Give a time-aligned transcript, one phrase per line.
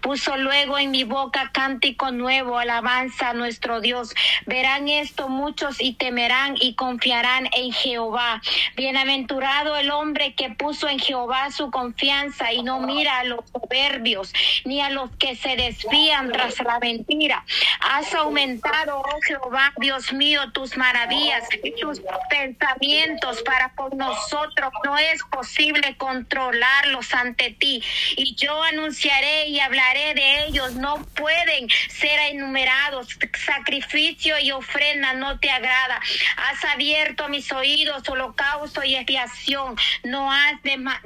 [0.00, 4.14] Puso luego en mi boca cántico nuevo, alabanza a nuestro Dios.
[4.46, 8.40] Verán esto muchos y temerán y confiarán en Jehová.
[8.76, 14.32] Bienaventurado el hombre que puso en Jehová su confianza y no mira a los soberbios
[14.64, 17.44] ni a los que se desvían tras la mentira.
[17.80, 21.48] Has aumentado, oh Jehová, Dios mío, tus maravillas,
[21.80, 22.00] tus
[22.30, 24.72] pensamientos para con nosotros.
[24.84, 27.82] No es posible controlarlos ante ti.
[28.16, 30.74] Y yo anunciaré y hablaré de ellos.
[30.74, 33.08] No pueden ser enumerados.
[33.44, 36.00] Sacrificio y ofrenda no te agrada.
[36.36, 39.76] Has abierto mis oídos, holocausto y expiación.
[40.04, 40.54] No has,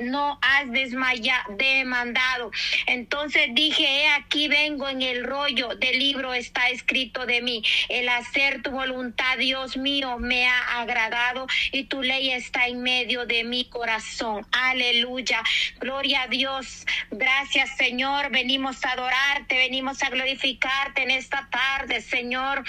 [0.01, 2.51] no has desmayado, demandado.
[2.87, 7.63] Entonces dije, he aquí vengo en el rollo del libro está escrito de mí.
[7.89, 13.27] El hacer tu voluntad, Dios mío, me ha agradado y tu ley está en medio
[13.27, 14.47] de mi corazón.
[14.53, 15.43] Aleluya.
[15.79, 16.87] Gloria a Dios.
[17.11, 18.16] Gracias, Señor.
[18.31, 22.65] Venimos a adorarte, venimos a glorificarte en esta tarde, Señor.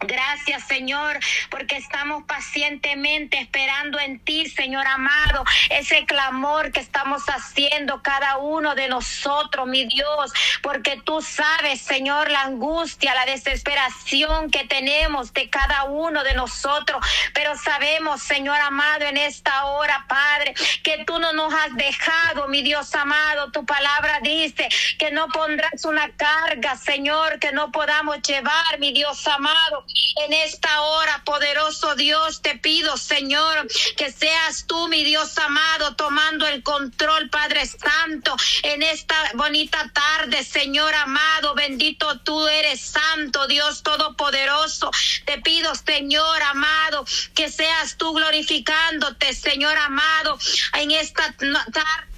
[0.00, 1.18] Gracias, Señor,
[1.50, 8.74] porque estamos pacientemente esperando en ti, Señor amado, ese clamor que estamos haciendo cada uno
[8.74, 15.48] de nosotros, mi Dios, porque tú sabes, Señor, la angustia, la desesperación que tenemos de
[15.48, 21.32] cada uno de nosotros, pero sabemos, Señor amado, en esta hora, Padre, que tú no
[21.32, 27.38] nos has dejado, mi Dios amado, tu palabra dice que no pondrás una carga, Señor,
[27.38, 29.84] que no podamos llevar, mi Dios amado.
[30.16, 36.46] En esta hora, poderoso Dios, te pido, Señor, que seas tú, mi Dios amado, tomando
[36.46, 43.82] el control, Padre Santo, en esta bonita tarde, Señor amado, bendito tú eres santo, Dios
[43.82, 44.90] todopoderoso.
[45.26, 50.38] Te pido, Señor amado, que seas tú glorificándote, Señor amado,
[50.74, 52.13] en esta tarde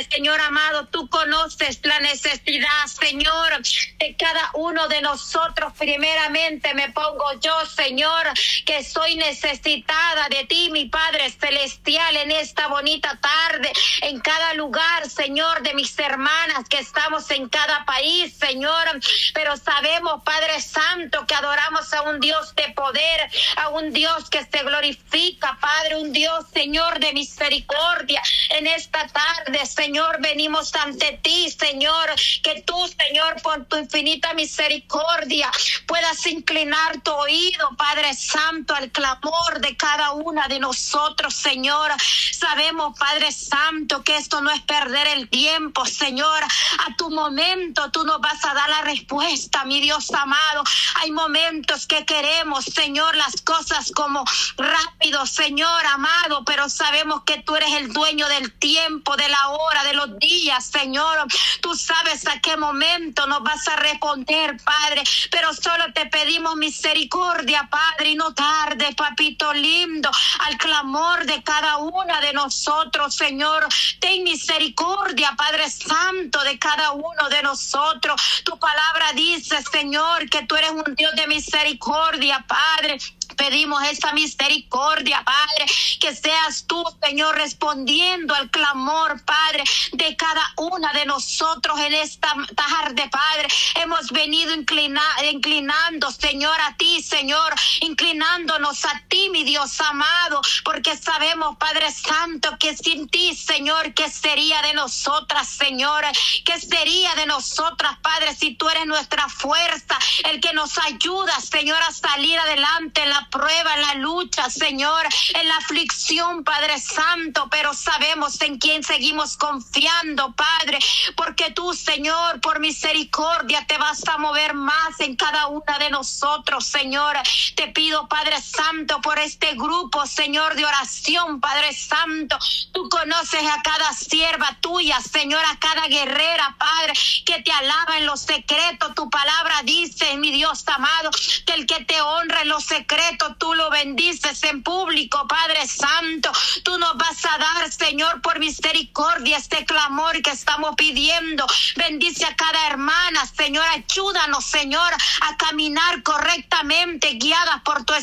[0.00, 3.60] Señor amado, tú conoces la necesidad, Señor,
[3.98, 5.74] de cada uno de nosotros.
[5.78, 8.26] Primeramente me pongo yo, Señor,
[8.64, 13.70] que soy necesitada de ti, mi Padre Celestial, en esta bonita tarde,
[14.00, 18.98] en cada lugar, Señor, de mis hermanas que estamos en cada país, Señor.
[19.34, 24.42] Pero sabemos, Padre Santo, que adoramos a un Dios de poder, a un Dios que
[24.44, 28.22] se glorifica, Padre, un Dios, Señor, de misericordia.
[28.48, 32.10] En esta tarde, Señor Señor, venimos ante ti, Señor,
[32.44, 35.50] que tú, Señor, por tu infinita misericordia,
[35.88, 41.90] puedas inclinar tu oído, Padre Santo, al clamor de cada una de nosotros, Señor.
[42.30, 46.44] Sabemos, Padre Santo, que esto no es perder el tiempo, Señor.
[46.86, 50.62] A tu momento tú nos vas a dar la respuesta, mi Dios amado.
[51.00, 54.24] Hay momentos que queremos, Señor, las cosas como
[54.56, 59.71] rápido, Señor amado, pero sabemos que tú eres el dueño del tiempo, de la hora
[59.84, 61.26] de los días, Señor.
[61.60, 67.68] Tú sabes a qué momento nos vas a responder, Padre, pero solo te pedimos misericordia,
[67.70, 73.66] Padre, y no tarde, papito lindo, al clamor de cada una de nosotros, Señor.
[74.00, 78.20] Ten misericordia, Padre Santo, de cada uno de nosotros.
[78.44, 82.98] Tu palabra dice, Señor, que tú eres un Dios de misericordia, Padre.
[83.36, 85.66] Pedimos esa misericordia, Padre,
[86.00, 92.34] que seas tú, Señor, respondiendo al clamor, Padre, de cada una de nosotros en esta
[92.54, 93.48] tarde, Padre.
[93.76, 101.56] Hemos venido inclinando, Señor, a ti, Señor, inclinándonos a ti, mi Dios amado, porque sabemos,
[101.56, 106.04] Padre Santo, que sin ti, Señor, ¿qué sería de nosotras, Señor?
[106.44, 109.98] ¿Qué sería de nosotras, Padre, si tú eres nuestra fuerza,
[110.30, 115.06] el que nos ayuda, Señor, a salir adelante en la prueba, en la lucha, Señor,
[115.34, 120.78] en la aflicción, Padre Santo, pero sabemos en quién seguimos confiando, Padre,
[121.16, 126.66] porque tú, Señor, por misericordia te vas a mover más en cada una de nosotros,
[126.66, 127.16] Señor.
[127.56, 132.38] Te pido, Padre Santo, por este grupo, Señor, de oración, Padre Santo.
[132.72, 136.92] Tú conoces a cada sierva tuya, Señor, a cada guerrera, Padre,
[137.24, 138.94] que te alaba en los secretos.
[138.94, 141.10] Tu palabra dice, mi Dios amado,
[141.46, 146.30] que el que te honra en los secretos, tú lo bendices en público, Padre Santo.
[146.62, 151.46] Tú nos vas a dar, Señor, por misericordia este clamor que estamos pidiendo.
[151.76, 153.64] Bendice a cada hermana, Señor.
[153.68, 154.92] Ayúdanos, Señor,
[155.22, 157.18] a caminar correctamente,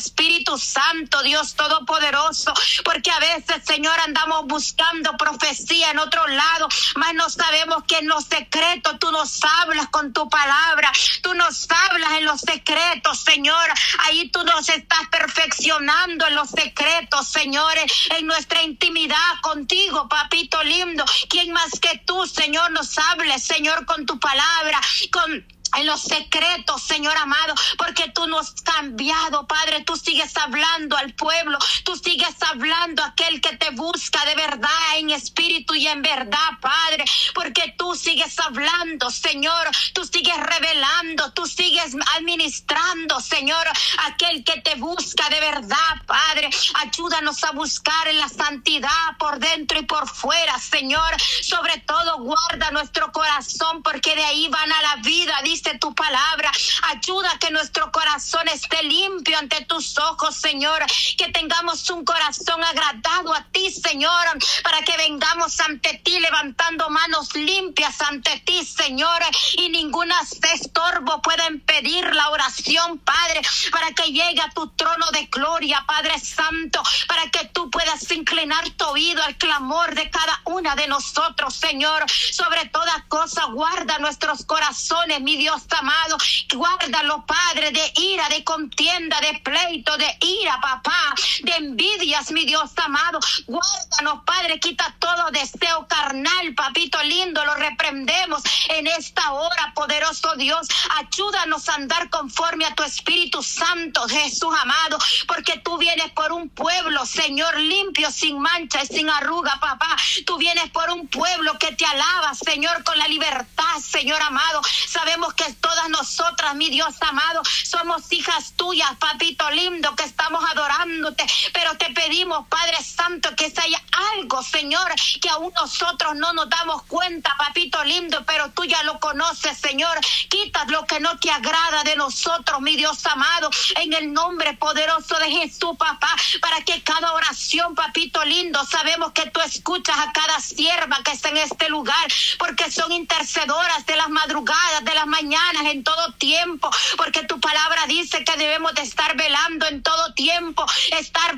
[0.00, 2.52] Espíritu Santo, Dios Todopoderoso.
[2.84, 8.08] Porque a veces, Señor, andamos buscando profecía en otro lado, mas no sabemos que en
[8.08, 10.90] los secretos tú nos hablas con tu palabra.
[11.22, 13.68] Tú nos hablas en los secretos, Señor.
[14.00, 21.04] Ahí tú nos estás perfeccionando en los secretos, señores, en nuestra intimidad contigo, papito lindo.
[21.28, 24.80] ¿Quién más que tú, Señor, nos hable, Señor, con tu palabra,
[25.12, 29.82] con en los secretos, Señor amado, porque tú nos has cambiado, Padre.
[29.84, 34.96] Tú sigues hablando al pueblo, tú sigues hablando a aquel que te busca de verdad,
[34.96, 39.68] en espíritu y en verdad, Padre, porque tú sigues hablando, Señor.
[39.94, 43.66] Tú sigues revelando, tú sigues administrando, Señor,
[44.06, 45.76] aquel que te busca de verdad,
[46.06, 46.50] Padre.
[46.74, 51.20] Ayúdanos a buscar en la santidad por dentro y por fuera, Señor.
[51.42, 56.50] Sobre todo, guarda nuestro corazón, porque de ahí van a la vida, dice tu palabra.
[56.88, 60.84] Ayuda que nuestro corazón esté limpio ante tus ojos, Señor.
[61.16, 64.26] Que tengamos un corazón agradado a ti, Señor,
[64.62, 69.20] para que vengamos ante ti levantando manos limpias ante ti, Señor.
[69.56, 70.20] Y ninguna
[70.54, 73.40] estorbo pueda impedir la oración, Padre,
[73.70, 78.68] para que llegue a tu trono de gloria, Padre Santo, para que tú puedas inclinar
[78.70, 82.04] tu oído al clamor de cada una de nosotros, Señor.
[82.10, 86.16] Sobre toda cosa, guarda nuestros corazones, mi Dios Dios amado.
[86.54, 91.12] Guárdalo, Padre, de ira, de contienda, de pleito, de ira, papá,
[91.42, 93.20] de envidias, mi Dios amado.
[93.46, 100.68] Guárdanos, Padre, quita todo deseo carnal, papito lindo, lo reprendemos en esta hora, poderoso Dios.
[100.96, 106.48] Ayúdanos a andar conforme a tu Espíritu Santo, Jesús amado, porque tú vienes por un
[106.48, 109.96] pueblo, Señor, limpio, sin mancha y sin arruga, papá.
[110.26, 114.60] Tú vienes por un pueblo que te alaba, Señor, con la libertad, Señor amado.
[114.88, 121.24] Sabemos que todas nosotras, mi Dios amado, somos hijas tuyas, papito lindo, que estamos adorándote,
[121.52, 123.74] pero te pedimos, Padre Santo, que si
[124.14, 128.98] algo, Señor, que aún nosotros no nos damos cuenta, papito lindo, pero tú ya lo
[129.00, 129.98] conoces, Señor.
[130.28, 135.18] Quita lo que no te agrada de nosotros, mi Dios amado, en el nombre poderoso
[135.18, 140.40] de Jesús, papá, para que cada oración, papito lindo, sabemos que tú escuchas a cada
[140.40, 145.66] sierva que está en este lugar, porque son intercedoras de las madrugadas, de las mañanas
[145.66, 150.64] en todo tiempo, porque tu palabra dice que debemos de estar velando en todo tiempo,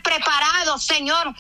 [0.02, 1.34] preparados, Señor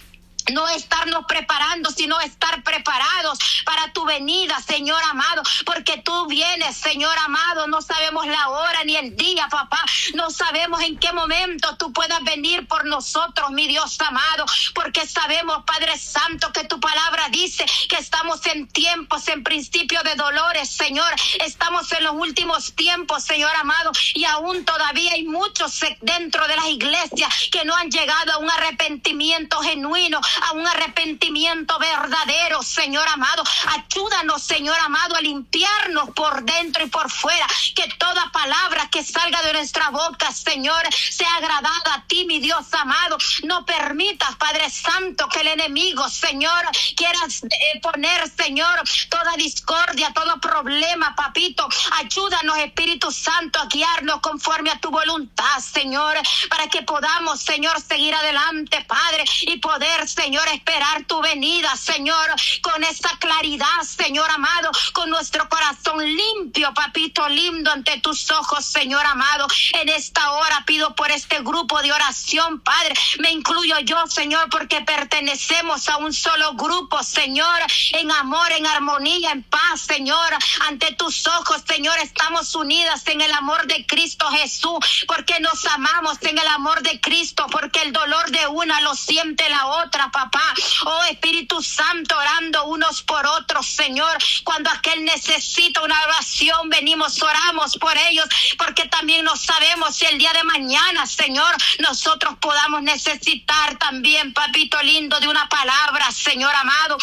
[0.52, 7.16] no estarnos preparando, sino estar preparados para tu venida, Señor amado, porque tú vienes, Señor
[7.18, 9.84] amado, no sabemos la hora ni el día, papá,
[10.14, 14.44] no sabemos en qué momento tú puedas venir por nosotros, mi Dios amado,
[14.74, 20.14] porque sabemos, Padre Santo, que tu palabra dice que estamos en tiempos, en principio de
[20.14, 21.12] dolores, Señor,
[21.44, 26.66] estamos en los últimos tiempos, Señor amado, y aún todavía hay muchos dentro de las
[26.66, 33.42] iglesias que no han llegado a un arrepentimiento genuino, a un arrepentimiento verdadero, Señor amado.
[33.66, 37.46] Ayúdanos, Señor amado, a limpiarnos por dentro y por fuera.
[37.74, 42.72] Que toda palabra que salga de nuestra boca, Señor, sea agradada a ti, mi Dios
[42.72, 43.18] amado.
[43.44, 46.64] No permitas, Padre Santo, que el enemigo, Señor,
[46.96, 51.68] quiera eh, poner, Señor, toda discordia, todo problema, papito.
[51.92, 56.16] Ayúdanos, Espíritu Santo, a guiarnos conforme a tu voluntad, Señor,
[56.48, 62.30] para que podamos, Señor, seguir adelante, Padre, y poder, Señor, esperar tu venida, Señor,
[62.62, 69.04] con esa claridad, Señor amado, con nuestro corazón limpio, papito lindo ante tus ojos, Señor
[69.04, 69.48] amado.
[69.72, 72.94] En esta hora pido por este grupo de oración, Padre.
[73.18, 77.60] Me incluyo yo, Señor, porque pertenecemos a un solo grupo, Señor,
[77.92, 80.32] en amor, en armonía, en paz, Señor.
[80.68, 86.18] Ante tus ojos, Señor, estamos unidas en el amor de Cristo Jesús, porque nos amamos
[86.22, 90.54] en el amor de Cristo, porque el dolor de una lo siente la otra, papá.
[90.84, 94.16] Oh Espíritu Santo, orando unos por otros, Señor.
[94.44, 98.26] Cuando aquel necesita una oración, venimos, oramos por ellos,
[98.56, 104.80] porque también no sabemos si el día de mañana, Señor, nosotros podamos necesitar también, papito
[104.82, 106.98] lindo, de una palabra, Señor amado.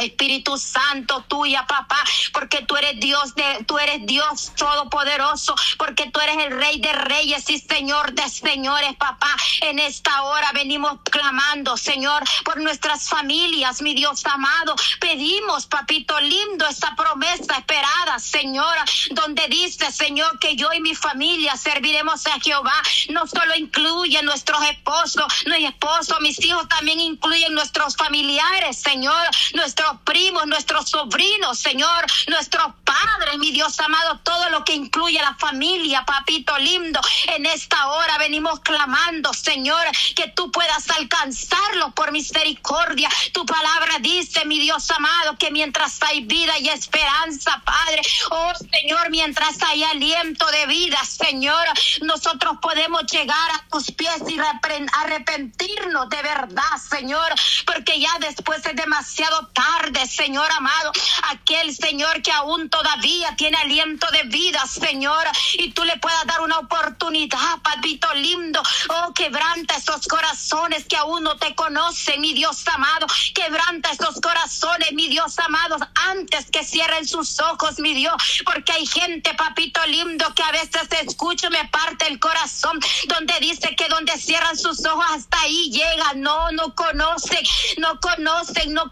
[0.00, 2.02] Espíritu Santo tuya, papá,
[2.32, 6.92] porque tú eres Dios de, tú eres Dios todopoderoso, porque tú eres el Rey de
[6.92, 9.34] Reyes y Señor de Señores, papá.
[9.62, 14.74] En esta hora venimos clamando, Señor, por nuestras familias, mi Dios amado.
[15.00, 21.56] Pedimos, papito lindo, esta promesa esperada, Señora, donde dice, Señor, que yo y mi familia
[21.56, 22.80] serviremos a Jehová.
[23.10, 29.87] No solo incluye nuestros esposos, no esposos, mis hijos también incluyen nuestros familiares, Señor, nuestros
[29.88, 35.34] nuestros primos, nuestros sobrinos, Señor, nuestros padres, mi Dios amado, todo lo que incluye la
[35.34, 37.00] familia, papito lindo.
[37.28, 43.08] En esta hora venimos clamando, Señor, que tú puedas alcanzarlo por misericordia.
[43.32, 49.10] Tu palabra dice, mi Dios amado, que mientras hay vida y esperanza, Padre, oh Señor,
[49.10, 51.66] mientras hay aliento de vida, Señor,
[52.02, 57.32] nosotros podemos llegar a tus pies y arrepentirnos de verdad, Señor,
[57.66, 59.77] porque ya después es demasiado tarde,
[60.08, 60.92] Señor amado.
[61.30, 66.40] Aquel Señor que aún todavía tiene aliento de vida, Señor, y tú le puedas dar
[66.40, 68.60] una oportunidad, papito lindo.
[68.88, 73.06] Oh, quebranta esos corazones que aún no te conocen, mi Dios amado.
[73.34, 75.76] Quebranta esos corazones, mi Dios amado,
[76.10, 80.88] antes que cierren sus ojos, mi Dios, porque hay gente, papito lindo, que a veces
[81.02, 86.14] escucho, me parte el corazón, donde dice que donde cierran sus ojos hasta ahí llega.
[86.16, 87.44] No, no conocen,
[87.78, 88.90] no conocen, no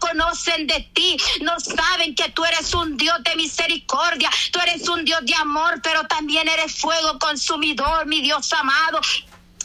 [0.67, 5.21] de ti, no saben que tú eres un Dios de misericordia, tú eres un Dios
[5.25, 8.99] de amor, pero también eres fuego consumidor, mi Dios amado.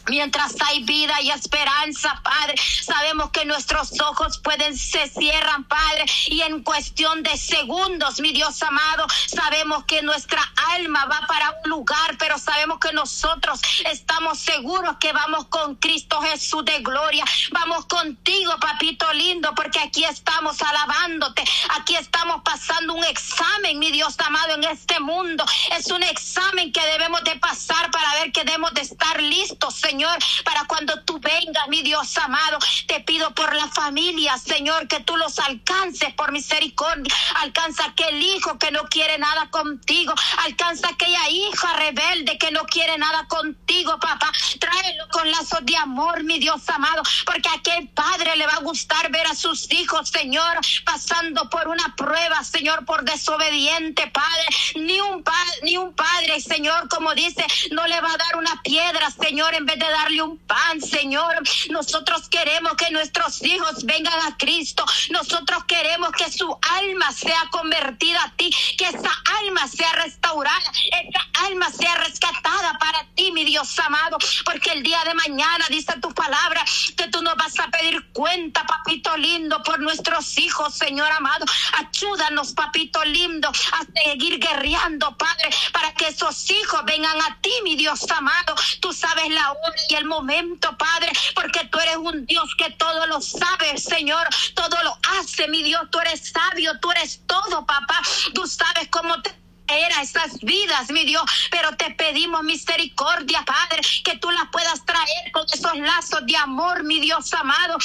[0.08, 6.42] Mientras hay vida y esperanza, Padre, sabemos que nuestros ojos pueden se cierran, Padre, y
[6.42, 10.42] en cuestión de segundos, mi Dios amado, sabemos que nuestra
[10.74, 16.20] alma va para un lugar, pero sabemos que nosotros estamos seguros que vamos con Cristo
[16.20, 17.24] Jesús de gloria.
[17.52, 21.44] Vamos contigo, papito lindo, porque aquí estamos alabándote,
[21.78, 25.44] aquí estamos pasando un examen, mi Dios amado, en este mundo.
[25.78, 29.91] Es un examen que debemos de pasar para ver que debemos de estar listos, Señor
[29.92, 32.58] Señor, para cuando tú vengas, mi Dios amado.
[32.86, 37.14] Te pido por la familia, Señor, que tú los alcances por misericordia.
[37.42, 40.14] Alcanza aquel hijo que no quiere nada contigo.
[40.46, 44.32] Alcanza aquella hija rebelde que no quiere nada contigo, papá.
[44.58, 48.60] Tráelo con lazos de amor, mi Dios amado, porque a aquel padre le va a
[48.60, 54.46] gustar ver a sus hijos, Señor, pasando por una prueba, Señor, por desobediente, Padre.
[54.76, 58.62] Ni un, padre, ni un padre, Señor, como dice, no le va a dar una
[58.62, 61.42] piedra, Señor, en vez de darle un pan, Señor.
[61.70, 64.84] Nosotros queremos que nuestros hijos vengan a Cristo.
[65.10, 69.10] Nosotros queremos que su alma sea convertida a ti, que esa
[69.40, 70.72] alma sea restaurada,
[71.02, 75.92] esa alma sea rescatada para ti, mi Dios amado, porque el día de mañana dice
[76.00, 76.64] tu palabra
[76.96, 81.44] que tú nos vas a pedir cuenta, papito lindo, por nuestros hijos, Señor amado.
[81.72, 87.76] Ayúdanos, papito lindo, a seguir guerreando, Padre, para que esos hijos vengan a ti, mi
[87.76, 88.54] Dios amado.
[88.80, 93.06] Tú sabes la hora y el momento, Padre, porque tú eres un Dios que todo
[93.06, 98.00] lo sabe, Señor, todo lo hace, mi Dios, tú eres sabio, tú eres todo, papá,
[98.34, 104.18] tú sabes cómo te era esas vidas, mi Dios, pero te pedimos misericordia, Padre, que
[104.18, 107.78] tú las puedas traer con esos lazos de amor, mi Dios amado.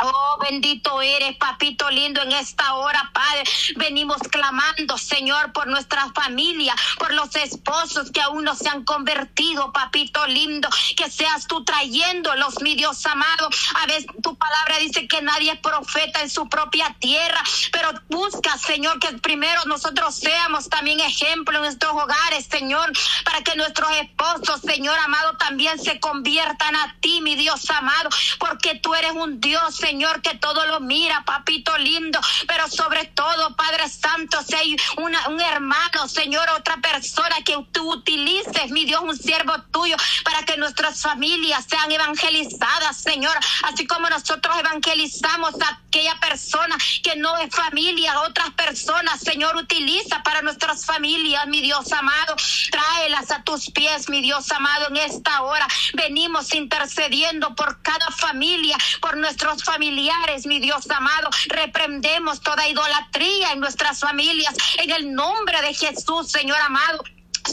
[0.00, 3.42] Oh, bendito eres, papito lindo, en esta hora, Padre.
[3.76, 9.72] Venimos clamando, Señor, por nuestra familia, por los esposos que aún no se han convertido,
[9.72, 10.68] papito lindo.
[10.96, 13.48] Que seas tú trayéndolos, mi Dios amado.
[13.82, 18.56] A veces tu palabra dice que nadie es profeta en su propia tierra, pero busca,
[18.56, 22.92] Señor, que primero nosotros seamos también ejemplo en nuestros hogares, Señor,
[23.24, 28.76] para que nuestros esposos, Señor amado, también se conviertan a ti, mi Dios amado, porque
[28.76, 33.56] tú eres un Dios, Señor Señor, que todo lo mira, papito lindo, pero sobre todo,
[33.56, 39.16] Padre Santo, si hay un hermano, Señor, otra persona que tú utilices, mi Dios, un
[39.16, 46.20] siervo tuyo, para que nuestras familias sean evangelizadas, Señor, así como nosotros evangelizamos a aquella
[46.20, 52.36] persona que no es familia, otras personas, Señor, utiliza para nuestras familias, mi Dios amado,
[52.70, 55.66] tráelas a tus pies, mi Dios amado, en esta hora.
[55.94, 61.30] Venimos intercediendo por cada familia, por nuestros familiares familiares, mi Dios amado.
[61.46, 67.04] Reprendemos toda idolatría en nuestras familias en el nombre de Jesús, Señor amado.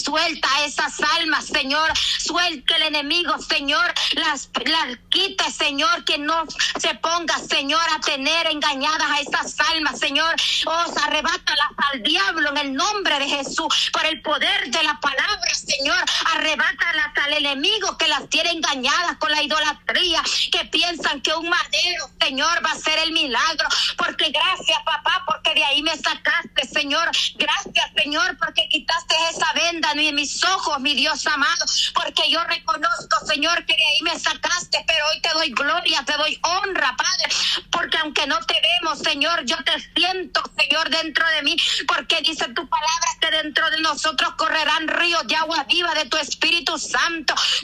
[0.03, 1.91] Suelta esas almas, Señor.
[2.17, 3.94] Suelta el enemigo, Señor.
[4.13, 6.03] Las, las quite, Señor.
[6.03, 6.46] Que no
[6.79, 10.36] se ponga, Señor, a tener engañadas a esas almas, Señor.
[10.65, 13.91] Os arrebátalas al diablo en el nombre de Jesús.
[13.94, 16.03] Por el poder de la palabra, Señor.
[16.34, 20.22] Arrebátalas al enemigo que las tiene engañadas con la idolatría.
[20.51, 23.67] Que piensan que un madero, Señor, va a ser el milagro.
[23.98, 27.10] Porque gracias, papá, porque de ahí me sacaste, Señor.
[27.36, 33.25] Gracias, Señor, porque quitaste esa venda en mis ojos, mi Dios amado, porque yo reconozco,
[33.25, 37.36] Señor, que de ahí me sacaste, pero hoy te doy gloria, te doy honra, Padre,
[37.72, 41.55] porque aunque no te vemos, Señor, yo te siento, Señor, dentro de mí,
[41.88, 46.17] porque dice tu palabra que dentro de nosotros correrán ríos de agua viva de tu
[46.17, 47.14] Espíritu Santo,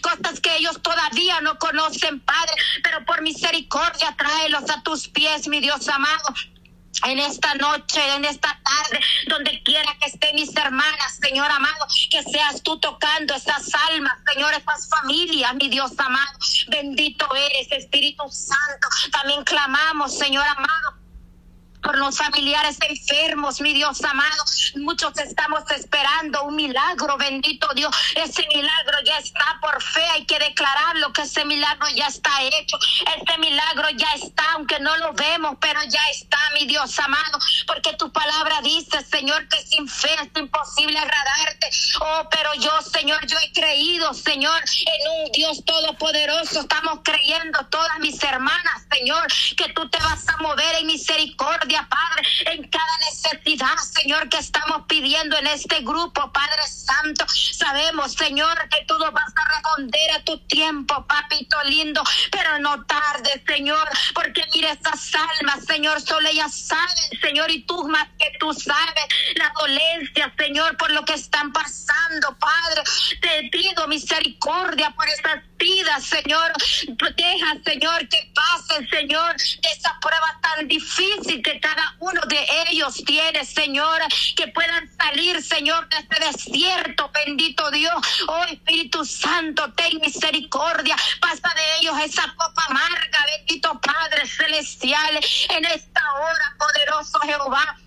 [0.01, 2.53] cosas que ellos todavía no conocen, Padre,
[2.84, 6.34] pero por misericordia tráelos a tus pies, mi Dios amado.
[7.05, 12.22] en esta noche, en esta tarde, donde quiera que estén mis hermanas, Señor amado, que
[12.24, 16.38] seas tú tocando esas almas, Señor, esas familias, mi Dios amado.
[16.67, 18.88] Bendito eres, Espíritu Santo.
[19.12, 21.00] También clamamos, Señor amado,
[21.81, 24.43] por los familiares enfermos, mi Dios amado.
[24.75, 27.95] Muchos estamos esperando un milagro, bendito Dios.
[28.15, 32.77] Ese milagro ya está por fe, hay que declararlo que ese milagro ya está hecho.
[33.17, 37.39] Ese milagro ya está, aunque no lo vemos, pero ya está, mi Dios amado.
[37.65, 41.69] Porque tu palabra dice, Señor, que sin fe es imposible agradarte.
[42.00, 46.61] Oh, pero yo, Señor, yo he creído, Señor, en un Dios todopoderoso.
[46.61, 52.28] Estamos creyendo todas mis hermanas, Señor, que tú te vas a mover en misericordia Padre,
[52.48, 57.25] en cada necesidad, Señor, que estamos pidiendo en este grupo, Padre Santo.
[57.30, 62.84] Sabemos, Señor, que tú nos vas a responder a tu tiempo, papito lindo, pero no
[62.86, 68.32] tarde, Señor, porque mira esas almas, Señor, solo ellas saben, Señor, y tú más que
[68.40, 72.84] tú sabes la dolencia, Señor, por lo que están pasando, Padre.
[73.22, 76.51] Te pido misericordia por estas vidas, Señor.
[77.15, 83.46] Deja, Señor, que pasen, Señor, esa prueba tan difícil que cada uno de ellos tiene,
[83.46, 84.01] Señor,
[84.36, 88.01] que puedan salir, Señor, de este desierto, bendito Dios.
[88.27, 95.65] Oh Espíritu Santo, ten misericordia, pasa de ellos esa copa amarga, bendito Padre Celestial, en
[95.65, 97.77] esta hora, poderoso Jehová.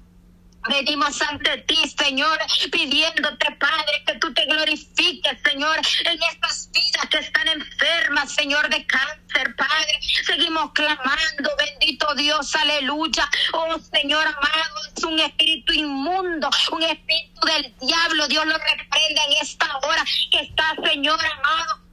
[0.69, 2.39] Venimos ante ti, Señor,
[2.73, 8.87] pidiéndote, Padre, que tú te glorifiques, Señor, en estas vidas que están enfermas, Señor, de
[8.87, 10.01] cáncer, Padre.
[10.25, 13.29] Seguimos clamando, bendito Dios, aleluya.
[13.53, 18.27] Oh, Señor amado, es un espíritu inmundo, un espíritu del diablo.
[18.29, 21.84] Dios lo reprenda en esta hora que está, Señor amado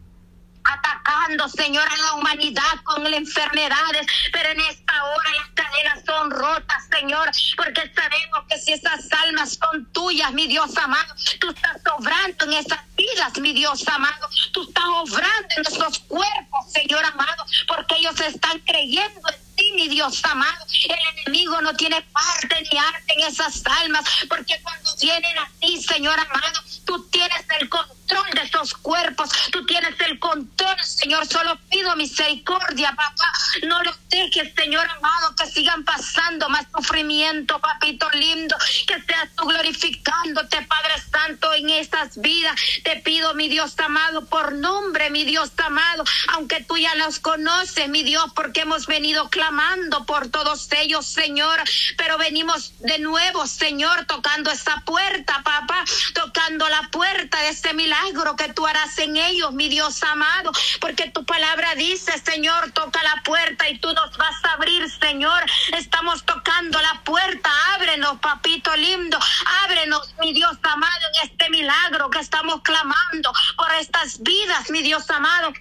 [0.74, 6.32] atacando, Señor, a la humanidad con las enfermedades, pero en esta hora las cadenas son
[6.32, 11.78] rotas, Señor, porque sabemos que si esas almas son tuyas, mi Dios amado, tú estás
[11.98, 17.46] obrando en esas vidas, mi Dios amado, tú estás obrando en nuestros cuerpos, Señor amado,
[17.68, 20.66] porque ellos están creyendo en ti, mi Dios amado.
[20.90, 25.82] El enemigo no tiene parte ni arte en esas almas, porque cuando vienen a ti,
[25.82, 28.00] Señor amado, tú tienes el control
[28.34, 31.25] de esos cuerpos, tú tienes el control, Señor.
[31.27, 33.32] Solo pido misericordia, papá.
[33.68, 38.56] No los dejes, Señor amado, que sigan pasando más sufrimiento, papito lindo.
[38.88, 42.60] Que seas tú glorificándote, Padre Santo, en estas vidas.
[42.84, 47.88] Te pido, mi Dios amado, por nombre, mi Dios amado, aunque tú ya los conoces,
[47.90, 51.62] mi Dios, porque hemos venido clamando por todos ellos, Señor.
[51.98, 55.83] Pero venimos de nuevo, Señor, tocando esa puerta, papá,
[56.14, 58.00] tocando la puerta de ese milagro
[58.35, 63.22] que tú harás en ellos, mi Dios amado, porque tu palabra dice, Señor, toca la
[63.24, 65.44] puerta y tú nos vas a abrir, Señor.
[65.77, 69.20] Estamos tocando la puerta, ábrenos, papito lindo,
[69.64, 75.09] ábrenos, mi Dios amado, en este milagro que estamos clamando por estas vidas, mi Dios
[75.09, 75.53] amado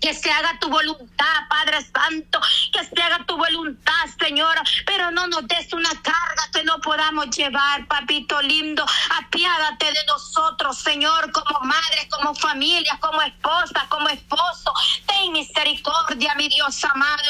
[0.00, 2.40] que se haga tu voluntad, Padre Santo,
[2.72, 7.30] que se haga tu voluntad, Señor, pero no nos des una carga que no podamos
[7.36, 8.84] llevar, papito lindo.
[9.18, 14.72] Apiádate de nosotros, Señor, como madre, como familia, como esposa, como esposo.
[15.06, 17.22] Ten misericordia, mi Dios amado,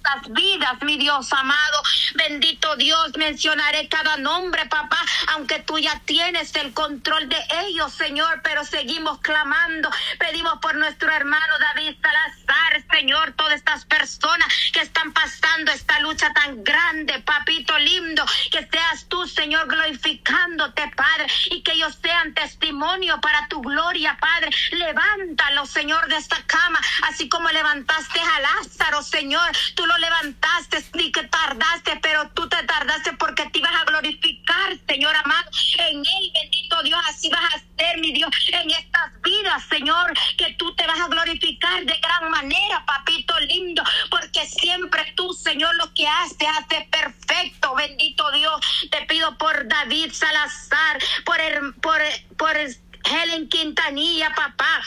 [0.00, 1.82] estas vidas, mi Dios amado.
[2.14, 4.98] Bendito Dios, mencionaré cada nombre, papá,
[5.34, 7.36] aunque tú ya tienes el control de
[7.66, 9.90] ellos, Señor, pero seguimos clamando.
[10.18, 16.32] Pedimos por nuestro hermano David Salazar, Señor, todas estas personas que están pasando esta lucha
[16.32, 23.20] tan grande, papito lindo, que seas tú, Señor, glorificándote, Padre, y que ellos sean testimonio
[23.20, 24.50] para tu gloria, Padre.
[24.72, 31.10] Levántalo, Señor, de esta cama, así como levantaste a Lázaro, Señor, tú lo levantaste, ni
[31.10, 36.30] que tardaste, pero tú te tardaste porque te ibas a glorificar, Señor amado, en él,
[36.32, 40.86] bendito Dios, así vas a ser, mi Dios, en estas vidas, Señor, que tú te
[40.86, 46.46] vas a glorificar de gran manera, papito lindo, porque siempre tú, Señor, lo que hace,
[46.46, 48.60] hace perfecto, bendito Dios.
[48.90, 51.38] Te pido por David Salazar, por,
[51.80, 52.00] por,
[52.36, 54.82] por Helen Quintanilla, papá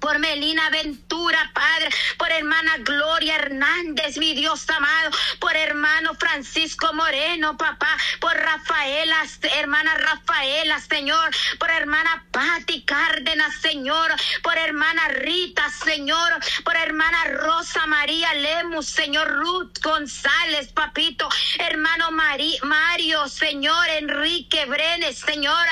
[0.00, 3.11] por Melina Ventura, Padre, por hermana Gloria
[3.62, 9.22] Hernández, mi Dios amado, por hermano Francisco Moreno, papá, por Rafaela,
[9.56, 14.10] hermana Rafaela, Señor, por hermana Patti Cárdenas, Señor,
[14.42, 16.32] por hermana Rita, Señor,
[16.64, 21.28] por hermana Rosa María Lemus, Señor Ruth González, papito,
[21.60, 25.66] hermano Mario, Señor Enrique Brenes, Señor,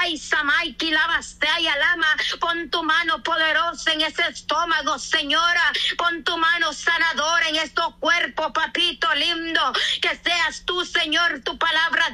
[0.00, 5.72] ay, Samaiki, Lavastaya, Lama, pon tu mano poderosa en ese estómago, Señora.
[5.96, 9.72] Pon tu mano sanadora en estos cuerpos, papito lindo.
[10.00, 12.06] Que seas tú, Señor, tu palabra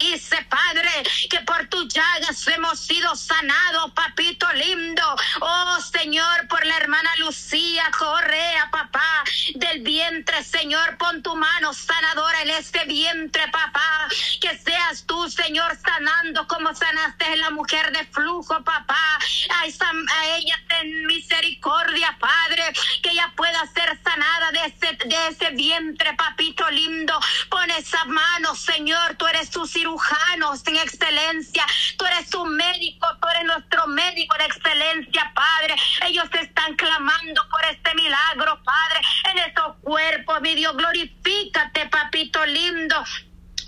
[0.00, 0.90] dice, Padre,
[1.28, 5.02] que por tus llagas hemos sido sanados, papito lindo.
[5.40, 12.42] Oh Señor, por la hermana Lucía Correa, papá, del vientre, Señor, pon tu mano sanadora
[12.42, 14.08] en este vientre, papá.
[14.40, 19.18] Que seas tú, Señor, sanando como sanaste a la mujer de flujo, papá.
[19.50, 25.50] A, a ella ten misericordia, Padre, que ella pueda ser sanada de ese, de ese
[25.50, 27.18] vientre, papito lindo.
[27.50, 29.89] Pon esa mano, Señor, tú eres tu cirujano
[30.66, 31.66] en excelencia.
[31.96, 35.74] Tú eres un médico, tú eres nuestro médico de excelencia, Padre.
[36.06, 39.00] Ellos están clamando por este milagro, Padre,
[39.32, 40.76] en estos cuerpos, mi Dios.
[40.76, 42.96] Glorifícate, papito lindo.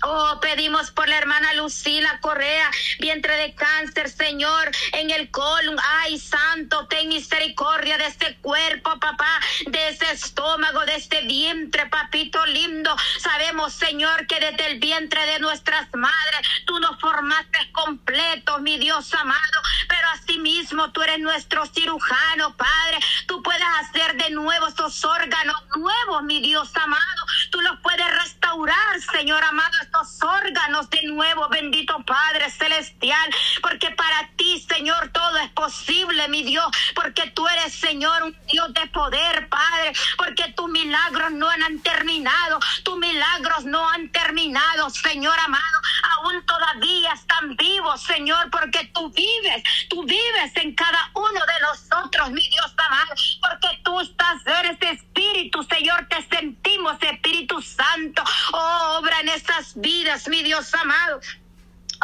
[0.05, 5.77] Oh, pedimos por la hermana Lucila Correa, vientre de cáncer, Señor, en el colon.
[6.01, 12.45] Ay, santo, ten misericordia de este cuerpo, papá, de ese estómago, de este vientre, papito
[12.47, 12.93] lindo.
[13.19, 19.13] Sabemos, Señor, que desde el vientre de nuestras madres tú nos formaste completos, mi Dios
[19.13, 19.61] amado.
[19.87, 22.99] Pero asimismo tú eres nuestro cirujano, Padre.
[23.25, 27.25] Tú puedes hacer de nuevo esos órganos nuevos, mi Dios amado.
[27.51, 33.29] Tú los puedes restaurar, Señor amado órganos de nuevo, bendito Padre Celestial,
[33.61, 35.22] porque para ti, Señor, todo
[35.67, 40.69] es posible, mi Dios, porque tú eres, Señor, un Dios de poder, Padre, porque tus
[40.69, 45.77] milagros no han terminado, tus milagros no han terminado, Señor amado,
[46.17, 52.31] aún todavía están vivos, Señor, porque tú vives, tú vives en cada uno de nosotros,
[52.31, 58.23] mi Dios amado, porque tú estás, eres Espíritu, Señor, te sentimos, Espíritu Santo,
[58.53, 61.19] oh, obra en estas vidas, mi Dios amado.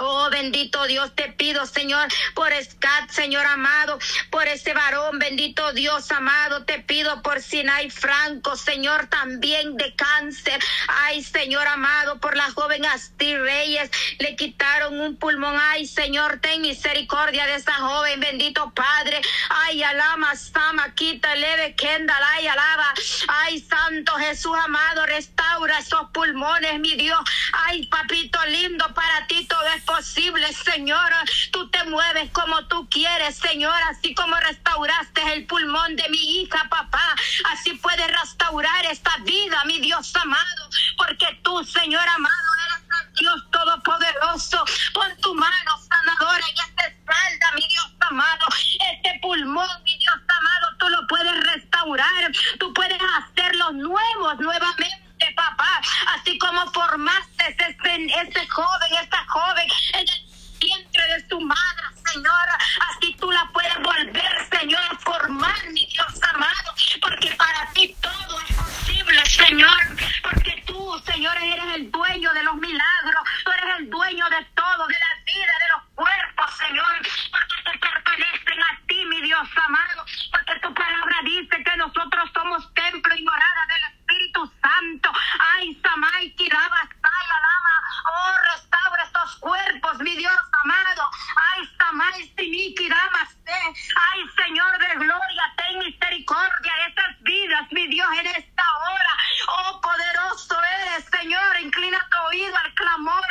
[0.02, 6.10] Oh, bendito Dios, te pido, Señor, por Scat, Señor amado, por ese varón, bendito Dios
[6.12, 10.58] amado, te pido por Sinai Franco, Señor, también de cáncer.
[10.88, 15.58] Ay, Señor amado, por la joven Asti Reyes, le quitaron un pulmón.
[15.60, 19.20] Ay, Señor, ten misericordia de esa joven, bendito Padre.
[19.50, 22.94] Ay, alama, sama, quita, leve, kendal, ay, alaba.
[23.28, 27.20] Ay, Santo Jesús amado, restaura esos pulmones, mi Dios.
[27.52, 31.12] Ay, papito lindo, para ti todo es posible, Señor.
[31.52, 36.68] Tú te mueves como tú quieres, Señor, así como restauraste el pulmón de mi hija,
[36.70, 37.16] papá.
[37.52, 43.52] Así puedes restaurar esta vida, mi Dios amado, porque tú, Señor amado, eres el Dios
[43.52, 44.64] todopoderoso.
[44.94, 48.46] Pon tu mano sanadora en esta espalda, mi Dios amado.
[48.94, 52.32] Este pulmón, mi Dios amado, tú lo puedes restaurar.
[52.60, 55.82] Tú puedes hacerlo nuevos nuevamente papá,
[56.16, 60.26] así como formaste ese, ese joven, esta joven en el
[60.60, 62.58] vientre de su madre, Señora,
[62.90, 68.42] así tú la puedes volver, Señor, a formar, mi Dios amado, porque para ti todo
[68.42, 69.80] es posible, Señor,
[70.24, 74.88] porque tú, Señor, eres el dueño de los milagros, tú eres el dueño de todo,
[74.88, 76.98] de la vida, de los cuerpos, Señor,
[77.32, 82.74] porque te pertenecen a ti, mi Dios amado, porque tu palabra dice que nosotros somos
[82.74, 85.12] templo y morada del Espíritu Santo.
[85.40, 87.76] Ay, Samay, Kiraba, Lama.
[88.12, 91.10] Oh, restaura estos cuerpos, mi Dios amado.
[91.52, 98.28] Ay, Samay, Siniki, Ay, Señor de gloria, ten misericordia de estas vidas, mi Dios, en
[98.28, 99.18] esta hora.
[99.48, 101.60] Oh, poderoso eres, Señor.
[101.62, 103.26] Inclina tu oído al clamor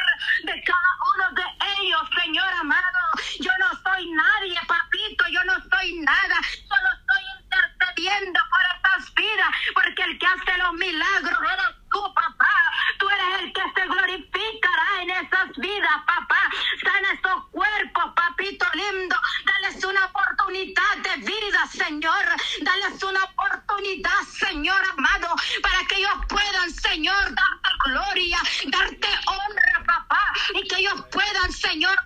[0.44, 2.98] de cada uno de ellos, Señor amado.
[3.40, 6.36] Yo no soy nadie, papito, yo no soy nada.
[6.68, 12.54] Solo estoy intercediendo por estas vidas, porque el que hace los milagros eres tú, papá.
[12.98, 16.40] Tú eres el que se glorificará en esas vidas, papá.
[16.82, 19.16] Sana esos cuerpos, papito lindo.
[19.44, 22.24] Dales una oportunidad de vida, Señor.
[22.62, 30.32] Dales una oportunidad, Señor amado, para que ellos puedan, Señor, darte gloria, darte honra, papá,
[30.54, 31.96] y que ellos puedan, Señor,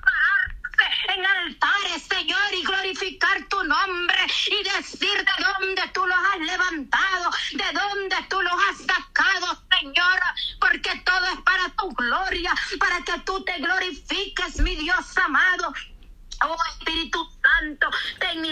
[1.14, 7.30] en altares, Señor, y glorificar tu nombre y decir de dónde tú los has levantado,
[7.52, 10.20] de dónde tú los has sacado, Señor,
[10.60, 15.72] porque todo es para tu gloria, para que tú te glorifiques, mi Dios amado.
[16.44, 18.44] Oh Espíritu Santo, ten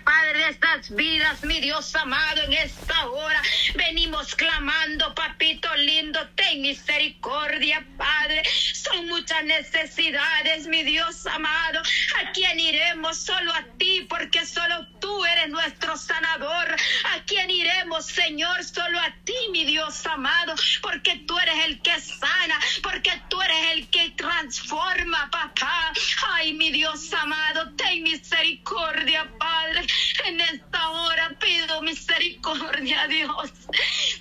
[0.00, 3.42] Padre, estas vidas, mi Dios amado, en esta hora.
[3.74, 8.42] Venimos clamando, papito lindo, ten misericordia, Padre.
[8.74, 11.80] Son muchas necesidades, mi Dios amado.
[12.20, 13.18] ¿A quién iremos?
[13.18, 16.76] Solo a ti, porque solo tú eres nuestro sanador.
[17.14, 18.64] ¿A quién iremos, Señor?
[18.64, 23.72] Solo a ti, mi Dios amado, porque tú eres el que sana, porque tú eres
[23.72, 25.92] el que transforma, papá.
[26.32, 29.86] Ay, mi Dios amado, ten misericordia, Padre.
[30.32, 33.50] En esta hora pido misericordia, Dios.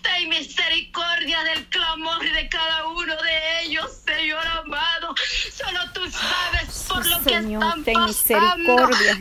[0.02, 5.16] Ten misericordia del clamor de cada uno de ellos, Señor amado.
[5.54, 8.58] Solo tú sabes por lo que Señor, están ten pasando.
[8.58, 9.18] misericordia,